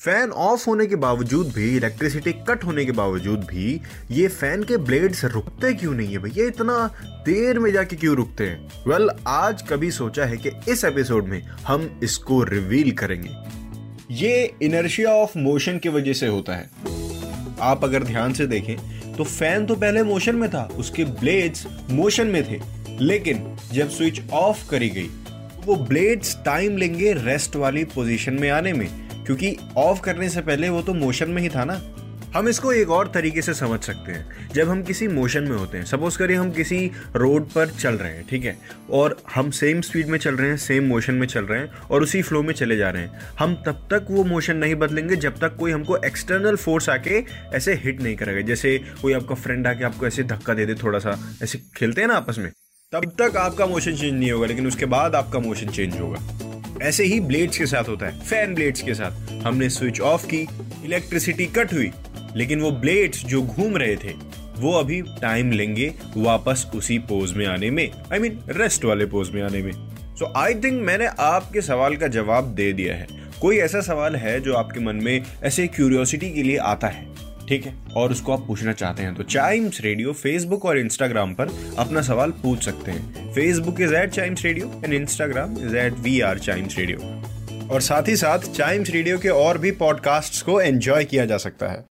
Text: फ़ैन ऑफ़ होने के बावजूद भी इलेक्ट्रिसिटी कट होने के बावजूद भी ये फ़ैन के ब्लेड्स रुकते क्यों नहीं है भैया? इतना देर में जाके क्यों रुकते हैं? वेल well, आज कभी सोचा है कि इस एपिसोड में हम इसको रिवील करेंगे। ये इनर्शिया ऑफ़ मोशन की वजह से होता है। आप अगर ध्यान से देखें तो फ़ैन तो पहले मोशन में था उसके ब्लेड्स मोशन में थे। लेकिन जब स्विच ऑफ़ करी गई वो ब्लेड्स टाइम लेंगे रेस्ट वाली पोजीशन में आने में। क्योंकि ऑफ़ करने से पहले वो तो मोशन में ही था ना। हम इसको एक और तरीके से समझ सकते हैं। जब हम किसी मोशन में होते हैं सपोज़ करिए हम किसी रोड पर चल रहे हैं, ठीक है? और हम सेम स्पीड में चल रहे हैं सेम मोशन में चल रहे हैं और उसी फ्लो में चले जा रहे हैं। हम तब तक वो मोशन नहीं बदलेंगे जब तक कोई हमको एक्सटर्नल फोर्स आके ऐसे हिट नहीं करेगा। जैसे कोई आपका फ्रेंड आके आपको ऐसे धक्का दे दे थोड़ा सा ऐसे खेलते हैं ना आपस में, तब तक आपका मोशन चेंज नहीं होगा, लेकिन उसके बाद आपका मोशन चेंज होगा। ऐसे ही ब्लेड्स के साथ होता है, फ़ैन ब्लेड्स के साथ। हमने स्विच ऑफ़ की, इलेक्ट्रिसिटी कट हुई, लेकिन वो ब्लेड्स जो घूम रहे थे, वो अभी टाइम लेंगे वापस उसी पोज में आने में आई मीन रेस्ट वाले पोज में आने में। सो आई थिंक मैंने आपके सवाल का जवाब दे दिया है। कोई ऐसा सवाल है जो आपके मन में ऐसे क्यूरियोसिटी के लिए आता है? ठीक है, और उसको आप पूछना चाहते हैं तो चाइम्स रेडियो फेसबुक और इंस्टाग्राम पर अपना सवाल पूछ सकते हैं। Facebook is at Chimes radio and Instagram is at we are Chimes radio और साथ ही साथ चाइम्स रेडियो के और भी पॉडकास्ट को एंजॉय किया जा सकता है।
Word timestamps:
फ़ैन 0.00 0.30
ऑफ़ 0.30 0.64
होने 0.66 0.86
के 0.86 0.96
बावजूद 0.96 1.46
भी 1.46 1.76
इलेक्ट्रिसिटी 1.76 2.32
कट 2.48 2.64
होने 2.64 2.84
के 2.84 2.92
बावजूद 2.92 3.40
भी 3.40 3.80
ये 4.10 4.28
फ़ैन 4.28 4.62
के 4.62 4.76
ब्लेड्स 4.76 5.24
रुकते 5.24 5.72
क्यों 5.74 5.94
नहीं 5.94 6.12
है 6.12 6.18
भैया? 6.18 6.44
इतना 6.46 6.86
देर 7.26 7.58
में 7.58 7.70
जाके 7.72 7.96
क्यों 7.96 8.14
रुकते 8.16 8.44
हैं? 8.44 8.68
वेल 8.88 9.06
well, 9.06 9.26
आज 9.26 9.62
कभी 9.62 9.90
सोचा 9.90 10.24
है 10.24 10.36
कि 10.36 10.50
इस 10.68 10.84
एपिसोड 10.84 11.24
में 11.24 11.42
हम 11.42 12.00
इसको 12.02 12.42
रिवील 12.42 12.90
करेंगे। 12.92 13.30
ये 14.14 14.54
इनर्शिया 14.62 15.10
ऑफ़ 15.10 15.36
मोशन 15.38 15.78
की 15.78 15.88
वजह 15.88 16.12
से 16.12 16.26
होता 16.26 16.56
है। 16.56 16.70
आप 17.60 17.84
अगर 17.84 18.02
ध्यान 18.02 18.32
से 18.32 18.46
देखें 18.46 18.76
तो 19.16 19.24
फ़ैन 19.24 19.66
तो 19.66 19.74
पहले 19.74 20.02
मोशन 20.02 20.36
में 20.36 20.48
था 20.50 20.64
उसके 20.76 21.04
ब्लेड्स 21.04 21.66
मोशन 21.90 22.26
में 22.26 22.42
थे। 22.44 22.60
लेकिन 23.00 23.56
जब 23.72 23.90
स्विच 23.90 24.22
ऑफ़ 24.32 24.68
करी 24.70 24.90
गई 24.90 25.10
वो 25.66 25.76
ब्लेड्स 25.76 26.36
टाइम 26.44 26.76
लेंगे 26.76 27.12
रेस्ट 27.12 27.56
वाली 27.56 27.84
पोजीशन 27.84 28.34
में 28.34 28.50
आने 28.50 28.72
में। 28.72 29.07
क्योंकि 29.28 29.56
ऑफ़ 29.76 30.00
करने 30.00 30.28
से 30.28 30.40
पहले 30.40 30.68
वो 30.68 30.82
तो 30.82 30.94
मोशन 30.94 31.30
में 31.30 31.40
ही 31.42 31.48
था 31.48 31.64
ना। 31.64 31.80
हम 32.34 32.48
इसको 32.48 32.72
एक 32.72 32.90
और 32.90 33.10
तरीके 33.14 33.42
से 33.42 33.54
समझ 33.54 33.80
सकते 33.80 34.12
हैं। 34.12 34.48
जब 34.54 34.68
हम 34.68 34.82
किसी 34.82 35.08
मोशन 35.08 35.42
में 35.42 35.56
होते 35.56 35.78
हैं 35.78 35.84
सपोज़ 35.84 36.18
करिए 36.18 36.36
हम 36.36 36.50
किसी 36.50 36.78
रोड 37.16 37.48
पर 37.50 37.68
चल 37.70 37.94
रहे 37.94 38.12
हैं, 38.12 38.24
ठीक 38.30 38.44
है? 38.44 38.56
और 38.90 39.16
हम 39.34 39.50
सेम 39.50 39.80
स्पीड 39.80 40.08
में 40.08 40.18
चल 40.18 40.36
रहे 40.36 40.48
हैं 40.48 40.56
सेम 40.56 40.86
मोशन 40.88 41.14
में 41.14 41.26
चल 41.26 41.44
रहे 41.44 41.60
हैं 41.60 41.68
और 41.80 42.02
उसी 42.02 42.22
फ्लो 42.22 42.42
में 42.42 42.52
चले 42.54 42.76
जा 42.76 42.90
रहे 42.90 43.02
हैं। 43.02 43.20
हम 43.38 43.54
तब 43.66 43.86
तक 43.92 44.06
वो 44.10 44.24
मोशन 44.24 44.56
नहीं 44.56 44.74
बदलेंगे 44.74 45.16
जब 45.16 45.38
तक 45.38 45.56
कोई 45.56 45.72
हमको 45.72 45.96
एक्सटर्नल 45.96 46.56
फोर्स 46.56 46.88
आके 46.88 47.24
ऐसे 47.54 47.74
हिट 47.74 48.02
नहीं 48.02 48.16
करेगा। 48.16 48.40
जैसे 48.48 48.76
कोई 49.02 49.12
आपका 49.12 49.34
फ्रेंड 49.34 49.66
आके 49.66 49.84
आपको 49.84 50.06
ऐसे 50.06 50.22
धक्का 50.24 50.54
दे 50.54 50.66
दे 50.66 50.74
थोड़ा 50.74 50.98
सा 50.98 51.18
ऐसे 51.42 51.62
खेलते 51.76 52.00
हैं 52.00 52.08
ना 52.08 52.14
आपस 52.14 52.38
में, 52.38 52.50
तब 52.92 53.12
तक 53.20 53.36
आपका 53.36 53.66
मोशन 53.66 53.96
चेंज 53.96 54.12
नहीं 54.12 54.30
होगा, 54.32 54.46
लेकिन 54.46 54.66
उसके 54.66 54.86
बाद 54.86 55.14
आपका 55.14 55.38
मोशन 55.38 55.68
चेंज 55.68 56.00
होगा। 56.00 56.47
ऐसे 56.82 57.04
ही 57.04 57.18
ब्लेड्स 57.20 57.58
के 57.58 57.66
साथ 57.66 57.88
होता 57.88 58.06
है, 58.06 58.20
फ़ैन 58.20 58.54
ब्लेड्स 58.54 58.82
के 58.82 58.94
साथ। 58.94 59.32
हमने 59.42 59.68
स्विच 59.70 60.00
ऑफ़ 60.00 60.26
की, 60.26 60.46
इलेक्ट्रिसिटी 60.84 61.46
कट 61.48 61.72
हुई, 61.72 61.90
लेकिन 62.36 62.60
वो 62.60 62.70
ब्लेड्स 62.70 63.24
जो 63.24 63.42
घूम 63.42 63.76
रहे 63.76 63.96
थे, 63.96 64.12
वो 64.58 64.72
अभी 64.72 65.00
टाइम 65.20 65.50
लेंगे 65.52 65.92
वापस 66.16 66.66
उसी 66.74 66.98
पोज 67.08 67.32
में 67.32 67.46
आने 67.46 67.70
में 67.70 67.90
आई 68.12 68.18
मीन 68.18 68.38
रेस्ट 68.50 68.84
वाले 68.84 69.06
पोज 69.06 69.30
में 69.30 69.42
आने 69.42 69.62
में। 69.62 69.72
सो 70.18 70.32
आई 70.36 70.54
थिंक 70.54 70.82
मैंने 70.82 71.06
आपके 71.20 71.60
सवाल 71.62 71.96
का 71.96 72.08
जवाब 72.08 72.54
दे 72.54 72.72
दिया 72.72 72.94
है। 72.94 73.06
कोई 73.40 73.56
ऐसा 73.58 73.80
सवाल 73.80 74.16
है 74.16 74.40
जो 74.40 74.54
आपके 74.54 74.80
मन 74.80 74.96
में 74.96 75.24
ऐसे 75.44 75.66
क्यूरियोसिटी 75.66 76.30
के 76.30 76.42
लिए 76.42 76.56
आता 76.56 76.88
है? 76.88 77.06
ठीक 77.48 77.66
है, 77.66 77.74
और 77.96 78.10
उसको 78.10 78.32
आप 78.32 78.46
पूछना 78.46 78.72
चाहते 78.72 79.02
हैं 79.02 79.14
तो 79.14 79.22
चाइम्स 79.22 79.80
रेडियो 79.80 80.12
फेसबुक 80.12 80.64
और 80.64 80.78
इंस्टाग्राम 80.78 81.34
पर 81.34 81.48
अपना 81.78 82.02
सवाल 82.02 82.30
पूछ 82.42 82.64
सकते 82.64 82.90
हैं। 82.90 83.27
Facebook 83.38 83.80
is 83.80 83.94
at 83.94 84.10
Chimes 84.10 84.44
radio 84.44 84.80
and 84.84 84.94
Instagram 84.94 85.52
is 85.58 85.76
at 85.76 85.92
we 85.94 86.20
are 86.20 86.38
Chimes 86.38 86.78
radio 86.78 87.68
और 87.68 87.80
साथ 87.80 88.08
ही 88.08 88.16
साथ 88.16 88.38
चाइम्स 88.54 88.90
रेडियो 88.90 89.18
के 89.18 89.28
और 89.28 89.58
भी 89.58 89.70
पॉडकास्ट 89.82 90.44
को 90.46 90.60
एंजॉय 90.60 91.04
किया 91.04 91.24
जा 91.24 91.36
सकता 91.36 91.68
है। 91.68 91.84